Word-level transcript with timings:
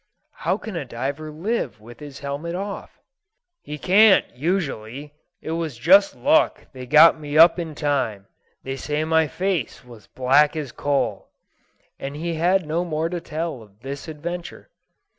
"How 0.31 0.57
can 0.57 0.75
a 0.75 0.83
diver 0.83 1.29
live 1.29 1.79
with 1.79 1.99
his 1.99 2.21
helmet 2.21 2.55
off?" 2.55 2.99
"He 3.61 3.77
can't, 3.77 4.25
usually. 4.35 5.13
'T 5.43 5.51
was 5.51 5.77
just 5.77 6.15
luck 6.15 6.65
they 6.73 6.87
got 6.87 7.19
me 7.19 7.37
up 7.37 7.59
in 7.59 7.75
time. 7.75 8.25
They 8.63 8.77
say 8.77 9.03
my 9.03 9.27
face 9.27 9.85
was 9.85 10.07
black 10.07 10.55
as 10.55 10.71
a 10.71 10.73
coal." 10.73 11.29
And 11.99 12.15
he 12.15 12.33
had 12.33 12.65
no 12.67 12.83
more 12.83 13.09
to 13.09 13.21
tell 13.21 13.61
of 13.61 13.81
this 13.81 14.07
adventure. 14.07 14.69